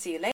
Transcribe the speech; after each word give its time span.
See 0.00 0.12
you 0.12 0.18
later. 0.18 0.28